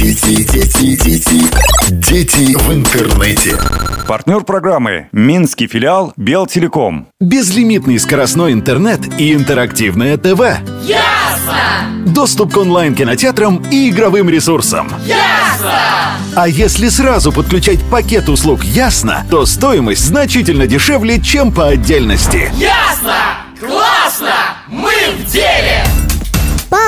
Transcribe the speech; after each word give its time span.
Дети, 0.00 0.42
дети, 0.42 0.96
дети, 0.96 1.44
дети 1.90 2.56
в 2.58 2.72
интернете. 2.74 3.56
Партнер 4.08 4.40
программы 4.40 5.06
«Минский 5.12 5.68
филиал 5.68 6.12
Белтелеком». 6.16 7.06
Безлимитный 7.20 8.00
скоростной 8.00 8.52
интернет 8.52 9.00
и 9.20 9.32
интерактивное 9.32 10.16
ТВ. 10.16 10.40
Ясно! 10.82 12.04
Доступ 12.06 12.52
к 12.54 12.56
онлайн-кинотеатрам 12.56 13.62
и 13.70 13.90
игровым 13.90 14.28
ресурсам. 14.28 14.90
Ясно! 15.06 15.78
А 16.34 16.48
если 16.48 16.88
сразу 16.88 17.30
подключать 17.30 17.78
пакет 17.88 18.28
услуг 18.28 18.64
«Ясно», 18.64 19.24
то 19.30 19.46
стоимость 19.46 20.04
значительно 20.04 20.66
дешевле, 20.66 21.20
чем 21.20 21.52
по 21.52 21.68
отдельности. 21.68 22.50
Ясно! 22.56 23.14
Классно! 23.60 24.34
Мы 24.66 24.90
в 25.16 25.30
деле! 25.30 25.84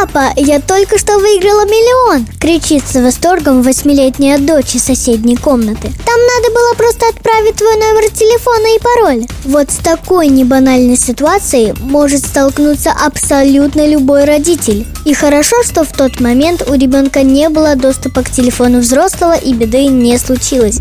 «Папа, 0.01 0.32
я 0.37 0.61
только 0.61 0.96
что 0.96 1.19
выиграла 1.19 1.66
миллион!» 1.66 2.27
Кричит 2.41 2.84
с 2.88 2.95
восторгом 2.95 3.61
восьмилетняя 3.61 4.38
дочь 4.38 4.75
из 4.75 4.84
соседней 4.84 5.37
комнаты 5.37 5.92
Там 6.06 6.16
надо 6.16 6.55
было 6.55 6.73
просто 6.75 7.06
отправить 7.06 7.56
твой 7.56 7.75
номер 7.75 8.09
телефона 8.11 8.75
и 8.75 8.80
пароль 8.80 9.27
Вот 9.45 9.70
с 9.70 9.77
такой 9.77 10.28
небанальной 10.28 10.97
ситуацией 10.97 11.75
может 11.80 12.25
столкнуться 12.25 12.92
абсолютно 12.92 13.87
любой 13.87 14.25
родитель 14.25 14.87
И 15.05 15.12
хорошо, 15.12 15.62
что 15.65 15.84
в 15.84 15.92
тот 15.92 16.19
момент 16.19 16.67
у 16.67 16.73
ребенка 16.73 17.23
не 17.23 17.51
было 17.51 17.77
доступа 17.77 18.23
к 18.23 18.30
телефону 18.30 18.78
взрослого 18.78 19.37
и 19.37 19.53
беды 19.53 19.84
не 19.84 20.17
случилось 20.17 20.78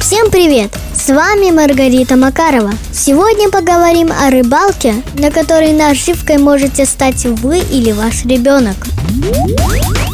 Всем 0.00 0.30
привет! 0.30 0.70
С 1.08 1.10
вами 1.10 1.50
Маргарита 1.50 2.16
Макарова. 2.16 2.70
Сегодня 2.92 3.48
поговорим 3.48 4.12
о 4.12 4.28
рыбалке, 4.28 4.92
на 5.14 5.30
которой 5.30 5.72
наживкой 5.72 6.36
можете 6.36 6.84
стать 6.84 7.24
вы 7.24 7.60
или 7.60 7.92
ваш 7.92 8.26
ребенок. 8.26 8.76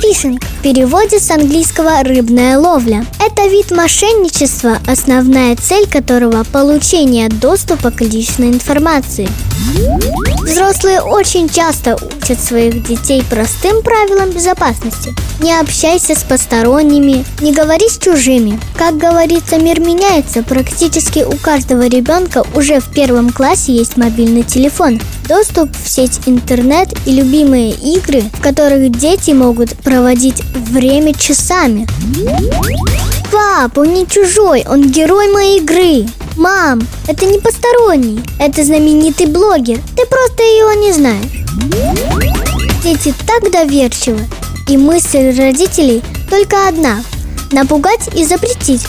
Фишинг 0.00 0.42
в 0.42 0.62
переводе 0.62 1.18
с 1.18 1.30
английского 1.30 2.02
«рыбная 2.02 2.58
ловля». 2.58 3.04
Это 3.20 3.48
вид 3.48 3.70
мошенничества, 3.70 4.78
основная 4.86 5.56
цель 5.56 5.86
которого– 5.88 6.44
получение 6.52 7.28
доступа 7.28 7.90
к 7.90 8.00
личной 8.00 8.48
информации. 8.48 9.28
Взрослые 10.42 11.00
очень 11.00 11.48
часто 11.48 11.96
учат 11.96 12.40
своих 12.40 12.86
детей 12.86 13.22
простым 13.28 13.82
правилам 13.82 14.30
безопасности. 14.30 15.14
Не 15.40 15.58
общайся 15.58 16.14
с 16.14 16.22
посторонними, 16.22 17.24
не 17.40 17.52
говори 17.52 17.88
с 17.88 17.98
чужими. 17.98 18.60
Как 18.76 18.96
говорится, 18.96 19.58
мир 19.58 19.80
меняется. 19.80 20.42
Практически 20.42 21.24
у 21.24 21.36
каждого 21.36 21.86
ребенка 21.86 22.44
уже 22.54 22.80
в 22.80 22.92
первом 22.92 23.30
классе 23.30 23.72
есть 23.72 23.96
мобильный 23.96 24.42
телефон, 24.42 25.00
доступ 25.26 25.70
в 25.76 25.88
сеть 25.88 26.20
интернет 26.26 26.88
и 27.06 27.12
любимые 27.12 27.72
игры, 27.72 28.22
в 28.32 28.40
которых 28.40 28.90
дети 28.90 29.30
могут 29.32 29.76
проводить 29.78 30.42
время 30.54 31.14
часами. 31.14 31.86
Пап, 33.32 33.78
он 33.78 33.94
не 33.94 34.06
чужой, 34.06 34.64
он 34.68 34.90
герой 34.90 35.32
моей 35.32 35.60
игры. 35.60 36.06
Мам, 36.36 36.86
это 37.08 37.26
не 37.26 37.38
посторонний, 37.38 38.20
это 38.38 38.64
знаменитый 38.64 39.26
блогер. 39.26 39.78
Ты 39.96 40.06
просто 40.06 40.42
его 40.42 40.72
не 40.80 40.92
знаешь. 40.92 41.44
Дети 42.82 43.14
так 43.26 43.50
доверчивы. 43.50 44.20
И 44.68 44.76
мысль 44.76 45.36
родителей 45.36 46.02
только 46.30 46.68
одна– 46.68 47.02
напугать 47.52 48.08
и 48.14 48.24
запретить. 48.24 48.82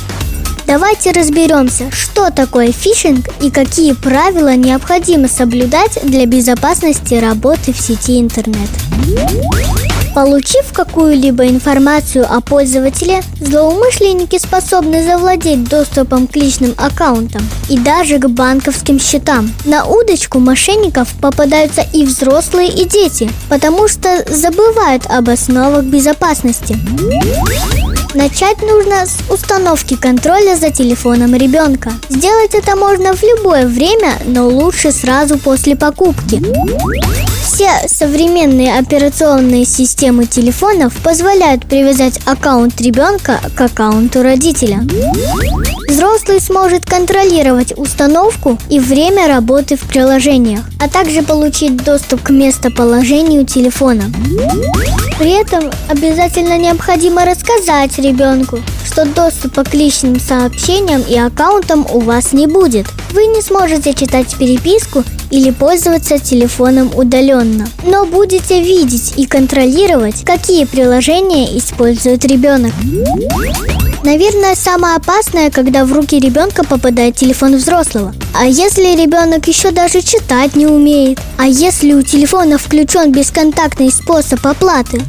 Давайте 0.67 1.11
разберемся, 1.11 1.91
что 1.91 2.31
такое 2.31 2.71
фишинг 2.71 3.27
и 3.39 3.51
какие 3.51 3.93
правила 3.93 4.55
необходимо 4.55 5.27
соблюдать 5.27 5.99
для 6.03 6.25
безопасности 6.25 7.13
работы 7.15 7.71
в 7.71 7.79
сети 7.79 8.19
интернет. 8.19 8.69
Получив 10.15 10.71
какую-либо 10.71 11.45
информацию 11.47 12.25
о 12.27 12.39
пользователе, 12.39 13.21
злоумышленники 13.41 14.39
способны 14.39 15.03
завладеть 15.03 15.65
доступом 15.65 16.27
к 16.27 16.37
личным 16.37 16.73
аккаунтам 16.77 17.41
и 17.69 17.77
даже 17.77 18.17
к 18.17 18.29
банковским 18.29 18.97
счетам. 18.97 19.51
На 19.65 19.85
удочку 19.85 20.39
мошенников 20.39 21.09
попадаются 21.21 21.85
и 21.93 22.05
взрослые, 22.05 22.69
и 22.69 22.85
дети, 22.85 23.29
потому 23.49 23.89
что 23.89 24.23
забывают 24.33 25.05
об 25.07 25.29
основах 25.29 25.83
безопасности. 25.83 26.77
Начать 28.15 28.61
нужно 28.61 29.05
с 29.05 29.17
установки 29.29 29.97
контроля 29.97 30.55
за 30.55 30.71
телефоном 30.71 31.35
ребенка. 31.35 31.91
Сделать 32.07 32.55
это 32.55 32.77
можно 32.77 33.13
в 33.13 33.21
любое 33.21 33.67
время, 33.67 34.13
но 34.25 34.47
лучше 34.47 34.93
сразу 34.93 35.37
после 35.37 35.75
покупки. 35.75 36.41
Все 37.43 37.69
современные 37.89 38.79
операционные 38.79 39.65
системы 39.65 40.27
телефонов 40.27 40.93
позволяют 41.03 41.65
привязать 41.65 42.21
аккаунт 42.25 42.79
ребенка 42.79 43.41
к 43.53 43.59
аккаунту 43.59 44.23
родителя. 44.23 44.79
Взрослый 45.89 46.39
сможет 46.39 46.85
контролировать 46.85 47.77
установку 47.77 48.57
и 48.69 48.79
время 48.79 49.27
работы 49.27 49.75
в 49.75 49.81
приложениях, 49.81 50.61
а 50.79 50.87
также 50.87 51.21
получить 51.21 51.83
доступ 51.83 52.23
к 52.23 52.29
местоположению 52.29 53.45
телефона. 53.45 54.03
При 55.17 55.31
этом 55.31 55.71
обязательно 55.87 56.57
необходимо 56.57 57.23
рассказать 57.23 57.97
ребенку, 57.99 58.59
что 58.85 59.05
доступа 59.05 59.63
к 59.63 59.73
личным 59.73 60.19
сообщениям 60.19 61.03
и 61.07 61.17
аккаунтам 61.17 61.87
у 61.89 62.01
вас 62.01 62.33
не 62.33 62.47
будет. 62.47 62.87
Вы 63.11 63.27
не 63.27 63.41
сможете 63.41 63.93
читать 63.93 64.35
переписку 64.37 65.05
или 65.31 65.51
пользоваться 65.51 66.19
телефоном 66.19 66.91
удаленно, 66.93 67.65
но 67.85 68.05
будете 68.05 68.61
видеть 68.61 69.13
и 69.15 69.25
контролировать, 69.25 70.25
какие 70.25 70.65
приложения 70.65 71.57
использует 71.57 72.25
ребенок. 72.25 72.73
Наверное, 74.05 74.53
самое 74.53 74.97
опасное, 74.97 75.49
когда 75.49 75.83
в 75.83 75.91
руки 75.91 76.19
ребенка 76.19 76.63
попадает 76.63 77.15
телефон 77.15 77.55
взрослого. 77.55 78.13
А 78.35 78.45
если 78.45 78.95
ребенок 78.95 79.47
еще 79.47 79.71
даже 79.71 80.03
читать 80.03 80.55
не 80.55 80.67
умеет? 80.67 81.19
А 81.39 81.47
если 81.47 81.91
у 81.95 82.03
телефона 82.03 82.59
включен 82.59 83.11
бесконтактный 83.11 83.91
способ 83.91 84.45
оплаты? 84.45 85.01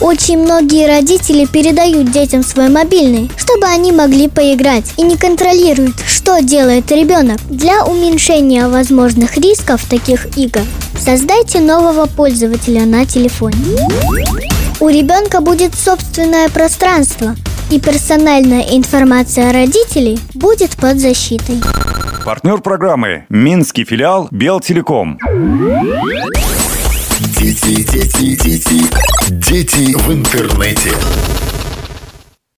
Очень 0.00 0.38
многие 0.38 0.86
родители 0.86 1.44
передают 1.44 2.10
детям 2.10 2.42
свой 2.42 2.70
мобильный, 2.70 3.30
чтобы 3.36 3.66
они 3.66 3.92
могли 3.92 4.28
поиграть 4.28 4.86
и 4.96 5.02
не 5.02 5.18
контролируют, 5.18 5.96
что 6.06 6.40
делает 6.40 6.90
ребенок. 6.90 7.38
Для 7.50 7.84
уменьшения 7.84 8.66
возможных 8.68 9.36
рисков 9.36 9.84
таких 9.90 10.38
игр 10.38 10.62
создайте 10.98 11.60
нового 11.60 12.06
пользователя 12.06 12.86
на 12.86 13.04
телефоне. 13.04 13.58
У 14.80 14.88
ребенка 14.88 15.42
будет 15.42 15.74
собственное 15.74 16.48
пространство, 16.48 17.34
и 17.70 17.80
персональная 17.80 18.62
информация 18.62 19.52
родителей 19.52 20.18
будет 20.34 20.76
под 20.76 20.98
защитой. 20.98 21.60
Партнер 22.24 22.60
программы 22.60 23.26
«Минский 23.28 23.84
филиал 23.84 24.28
Белтелеком». 24.30 25.18
Дети, 27.38 27.82
дети, 27.82 28.36
дети, 28.36 28.84
дети 29.28 29.94
в 29.94 30.12
интернете. 30.12 30.90